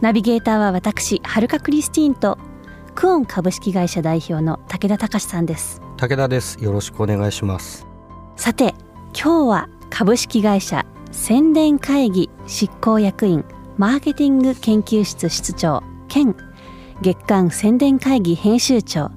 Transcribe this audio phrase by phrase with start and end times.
[0.00, 2.38] ナビゲーターは私はるかクリスティーンと
[2.94, 5.80] クオン株式会社代表の武田隆さんです。
[5.96, 6.62] 武田です。
[6.62, 7.86] よろしくお願いします。
[8.36, 8.74] さて
[9.14, 13.44] 今日は株式会社宣伝会議執行役員
[13.78, 16.36] マーケティング研究室室長兼
[17.00, 19.10] 月間宣伝会議編集長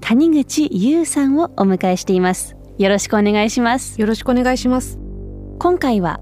[0.00, 2.56] 谷口優さんをお迎えしています。
[2.78, 4.00] よろしくお願いします。
[4.00, 4.98] よろしくお願いします。
[5.58, 6.20] 今回は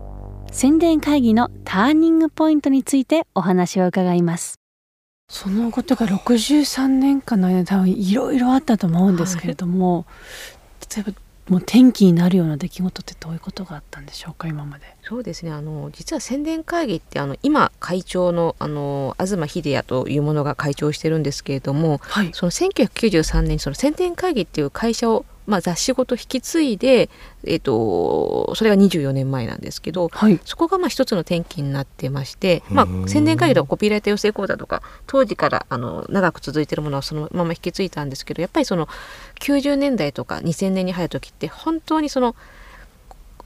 [0.54, 4.60] 宣伝会議のターニングポイントについてお話を伺います。
[5.28, 10.04] そのことが63年間の間多分いろいろあったと思うんですけれども、は
[10.92, 11.12] い、例えば
[11.48, 14.84] もう転機になるような出来事ってどういうことがあったんでしょうか今まで。
[15.02, 15.50] そうですね。
[15.50, 27.10] あの実は宣伝会議ってあの今会長のあの東秀也というものが会長してるんですけれども、はい、その1993年にその宣伝会議っていう会社をまあ、雑誌ごと引き継いで、
[27.44, 38.88] えーと、それが24年前なんですけど、はい、そこがまあ一つの転機になってまして、まあ、宣伝会議とかコピーライター養成講座とか当時からあの長く続いてるものはそのまま引き継いだんですけどやっぱりその
[39.40, 42.34] 90年代とか2000年に入る時って本当にその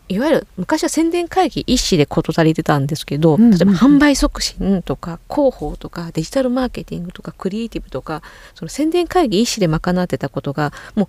[0.09, 8.23] いわゆる昔は宣伝会議一紙で事足りてたんですけど、例えば販売促進とか広報とかデジタルマーケティングとかクリエイティブとか
[8.55, 11.09] その宣伝会議一紙で賄ってたことがもう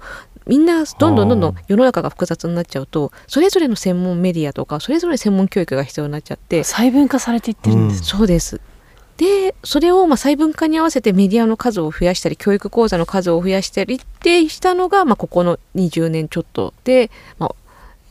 [0.50, 8.60] みんなどんどんどんどん世の中が複雑になっちゃうとそれぞれの専門メディアとかそれぞれ専門教育が必要になっちゃって細分化されていってるんです、うん、そうです。
[9.20, 17.56] でそれをまあ細分化に合わせてメディアの数を増やしたり教育講座の数を増やしたりってしたのが、まあ、ここの20年ちょっとで、まあ、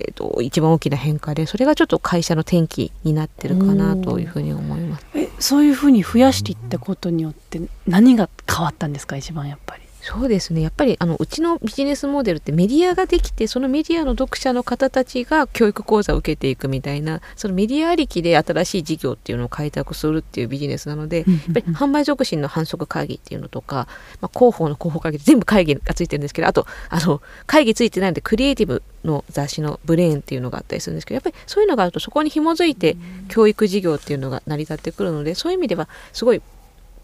[0.00, 9.87] えーと、一番大きな変化でそれがちょっと会社の転機になってるかなというふうに思いますえそういうふうに増やしていったことによって何が変わったんですか一番やっぱり。
[10.00, 10.60] そうですね。
[10.60, 23.88] やっぱりあのうちのビジネスモデルってメディアができてそのメディアの読者の方たちが教育講座を受けていくみたいなそのメディアありきで新しい事業っていうのを開拓するっていうビジネスなので、やっぱり販売促進の反則会議っていうのとか、
[24.20, 32.96] まあ、広報の広報会議全部会議がついてるんですけどあとあの会議ついてないのでクリエイティブの雑誌のブレーンっていうのがあったりするんですけどやっぱりそういうのがあるとそこに紐づいて
[33.28, 36.42] 教育事業っていうのが成り立ってくるのでそういう意味ではすごい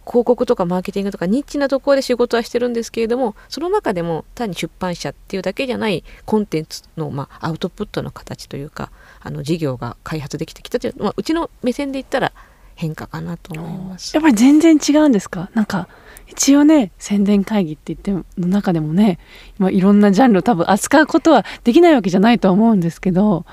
[0.06, 12.32] 広告とかマーケティングとかニッチなところで仕事はしてるんですけれどもその中でも単に出版社っていうだけじゃないコンテンツの、まあ、アウトプットの形というかあの事業が開発できてきたという、まあ、うちの目線で言ったら
[12.74, 14.14] 変化かなと思います。
[14.14, 15.48] やっぱり全然違うんですか？
[15.54, 15.88] なんか
[16.26, 19.18] 一応ね宣伝会議って言っての中でもね、
[19.58, 23.46] ま、いろんなジャンル多分扱うことはできないわけじゃないと思うんですけど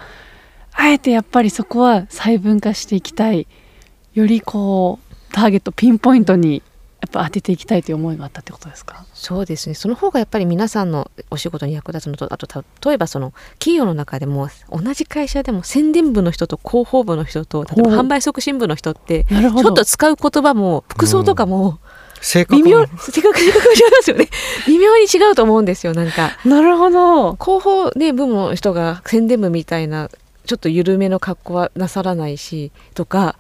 [0.74, 3.48] あえてやっぱりそこは細分化していきたい。
[4.14, 6.62] よりこうターゲットピンポイントに
[7.02, 9.06] やっぱ当てていきたいという思いがあったってことですか？
[9.14, 9.74] そうですね。
[9.74, 21.80] その方がやっぱり皆さんのお仕事に役立つのとあと例えばその企業の中でも同じ会社でも宣伝部の人と広報部の人と例えば販売促進部の人ってちょっと使う言葉も服装とかも、
[22.52, 24.30] 微妙性格性格違いますよね。
[24.68, 26.38] 微妙に違うと思うんですよなんか。
[26.46, 27.34] なるほど。
[27.36, 30.08] 広報ね部の人が宣伝部みたいな
[30.46, 33.38] ちょっと緩めの格好はなさらないしとか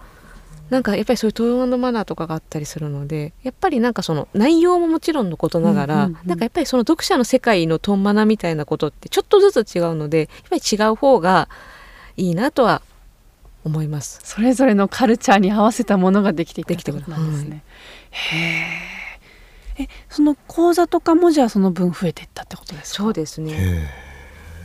[0.72, 11.50] なんかやっぱりそういうトーンマナーとかがあったりするのでやっぱりなんかその内容ももちろんのことながら、うんうんうん、なんかやっぱりその読者の世界のトンマナみたいなことってちょっとずつ違うのでやっぱり違う方が
[12.16, 12.82] いいなとは
[13.66, 14.22] 思います。
[14.24, 17.64] それぞれのカルチャーに合わせたものができていくってことなんですね。
[18.12, 23.04] はい、へえその講座とかもじゃあその分増えていったってことですか？
[23.04, 23.90] そうですね。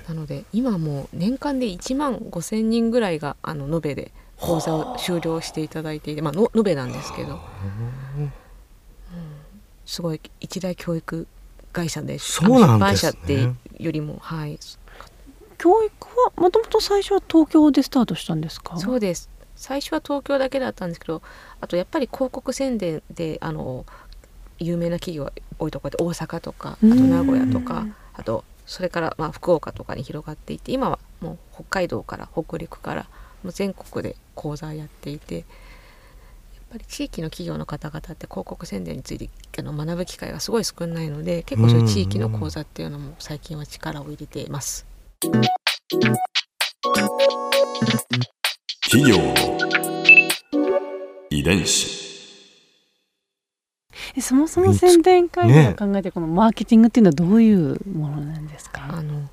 [0.08, 7.40] なので今もう年間で1万5千人ぐらいがあの延べで講座を終了していただいていて、まあ、の延べなんですけど、
[8.18, 8.32] うん、
[9.84, 11.26] すごい一大教育
[11.72, 14.58] 会社でそうなんです、ね、出版社ってよりもはい。
[15.58, 18.78] 教育はもともと最初は東京でスタートしたんですか？
[18.78, 19.30] そうです。
[19.56, 21.22] 最初は東京だけだったんですけど
[21.62, 23.86] あとやっぱり広告宣伝であの
[24.58, 33.06] 有名な企業が多いところで大阪とかあと名古屋とかあとそれからまあ福岡とかに広がっていて今はもう北海道から北陸から
[33.52, 35.44] 全国で講座やっていてやっ
[36.70, 39.28] ぱり地域の企業の方々って広告宣伝について
[39.58, 44.86] あの学ぶ機会がすごい少ないので結構そういう地域の講座っていうのも最近は力を入れています。
[48.90, 49.16] 企業
[51.30, 52.06] 遺伝子
[54.20, 59.28] そもそも宣伝会議が考えてこのマーケティングっていうのはどういうものなんですか、あの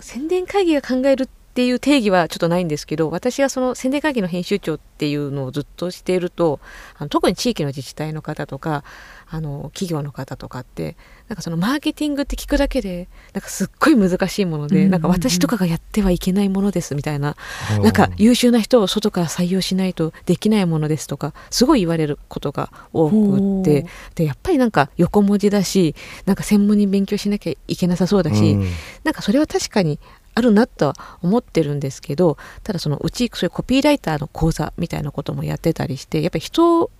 [0.00, 6.60] 宣伝会議が考えるっていう定義はちょっとないんですけど私はその宣伝会議の編集長っていうのをずっとしていると
[6.98, 8.84] あの特に地域の自治体の方とか
[9.26, 10.98] あの企業の方とかって
[11.28, 17.36] なんかそのマーケティングって聞くだけでなんかすっごい難しいもので、うんうんうん、なんか私とかがやってはいけないものですみたいな、
[17.78, 25.94] うん、なんか優秀な人を外から採用しないとできないものですとかすごい言われることが多くってでやっぱりなんか横文字だし
[26.26, 28.66] なんか専門に勉強しなきゃいけなさそうだし、うん、
[29.04, 29.98] なんかそれは確かに
[30.36, 36.90] あるなとは思ってるんですけどただそのうちそういうコピーライターの講座みたいなこともやってたりしてやっぱり人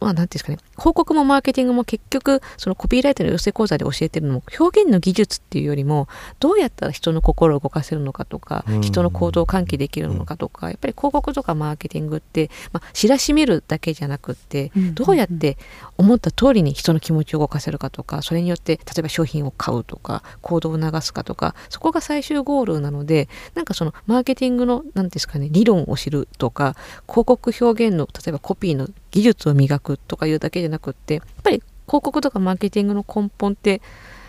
[0.00, 6.08] まあ、なんていうんですかね、広告もマーケティングも結局、そのコピーライターの養成講座で教えてるのも、表現の技術っていうよりも、
[6.40, 15.58] どうやったら人の心を動かせるのかとか、人の行動を喚起できるのかとか、やっぱり広告とかマーケティングって、まあ、知らしめるだけじゃなくって、どうやって
[15.98, 26.74] 思った通りに人の気持ちを動かせるかとか、それによって、例えば商品を買うとか、行動を流すかとか、そこが最終ゴールなので、なんかそのマーケティングの、なんですかね、理論を知るとか、
[27.06, 33.82] 広告表現の、例えばコピーの技術を磨くとかいうだけじゃなくってやっぱり広告とかマーケティングの根本って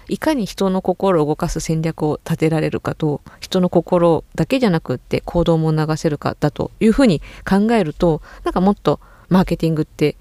[0.08, 9.00] いかに人の心を動かす戦略を立てられるかと人の心だけじゃなくって行動も流せるかだというふうに考えるとなんかもっと
[9.30, 10.18] マーケティングって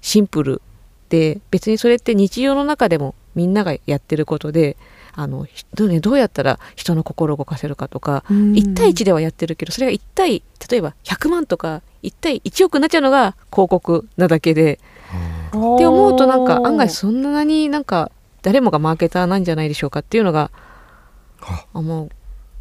[0.00, 0.62] シンプル
[1.10, 4.76] で別にそれって日常の中でもみんながやってることで
[5.14, 14.78] あのどう,、ね、どうやったら人の心を動かせるかとか、うん、1対1ではやってるけどそれが1対例えば100万とか1対1億になっちゃうのが広告なだけで。
[15.48, 18.12] って思うとなんか案外そんなになんか
[18.42, 20.50] 誰もがマーケターなんじゃないでしょうかっていうのが
[21.74, 22.08] 思う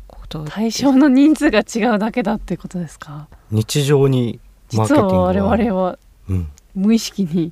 [0.07, 3.27] こと対象の人数が違うだけだっていうことですか？
[3.51, 5.99] 日常に実は我々は
[6.75, 7.51] 無意識に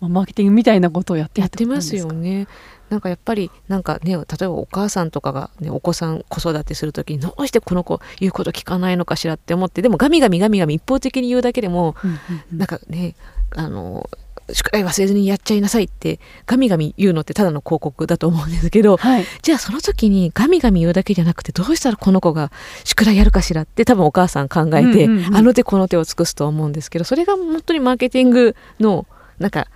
[0.00, 2.46] マーケティングみたいなことをやってやってますよね。
[2.90, 12.18] なんかやっぱりなんかね例えばお母さんとかが、ね、お子さん子育てする時にどうしてこの子言うこと聞かないのかしらって思ってでもガミガミガミガミ一方的に言うだけでも、うんうん
[12.52, 13.16] うん、なんかね
[13.56, 14.08] あの
[14.52, 22.52] 宿題忘れずにやっちゃいなさいってガミガミ言うのってただの広告だと思うんですけど、はい、じゃあその時にガミガミ言うだけじゃなくてどうしたらこの子が
[22.84, 29.06] 宿題やるかしらって多分お母さん考えて、あの手この手を尽くすと思うんですけどそれが本当にマーケティングの
[29.40, 29.66] なんか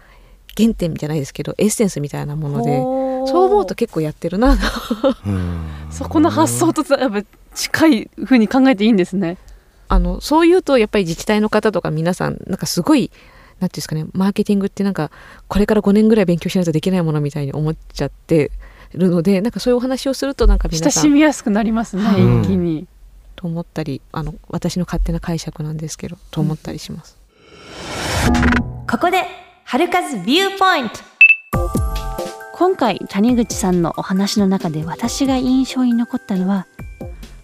[0.57, 2.79] 原点じゃないですけどエッセンスみたいなもので
[3.31, 4.57] そう思うと結構やってるな
[5.91, 7.23] そこの発想とやっぱ
[7.55, 9.37] 近いふうに考えていいんですね。
[9.89, 13.11] あのそう言うとやっぱり自治体の方とか皆さんなんかすごい
[13.59, 15.11] なんていうんですかねマーケティングってなんか
[15.49, 18.53] これから5年ぐらい勉強しないとできないものみたいに思っちゃって
[18.95, 22.05] るのでなんかそういうお話をするとなんか皆さん親しみやすくなりますね、
[22.43, 22.87] 一気に。
[23.35, 27.19] と思ったりあの私の勝手な解釈なんですけどと思ったりします。
[28.89, 29.25] ここで
[29.71, 30.99] 春風ビューポイント。
[32.55, 36.67] 今回谷口さんのお話の中で私が印象に残ったのは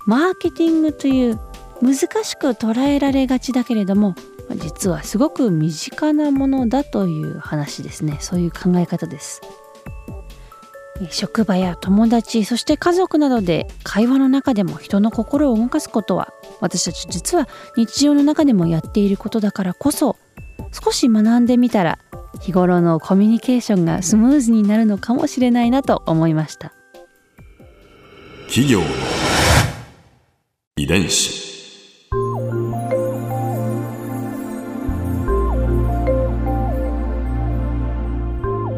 [0.07, 1.39] マーケティングという
[1.81, 4.17] 難しく捉えられがちだけれども
[4.57, 8.17] 実はすごく身近なものだという話ですね。
[8.19, 9.41] そういう考え方です。
[11.11, 17.47] 職場や友達そして家族などで会話の中でも人の心を動かすことは私たち実は
[17.77, 20.17] 日常の中でもやっていることだからこそ
[20.73, 21.99] 少し学んでみたら
[22.41, 26.73] 日頃のコミュニケーションがスムーズになるのかもしれないなと思いました。
[28.49, 28.87] 企業の
[30.77, 31.47] 遺伝子。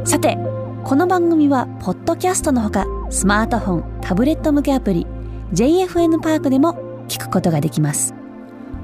[0.04, 0.38] さて
[0.84, 5.06] この番組はポッドキャストのほかスマートフォンタブレット向けアプリ
[5.52, 8.14] JFN パークでも聞くことができます。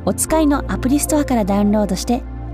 [0.05, 2.23] お使いのアプリストアからダウンロードして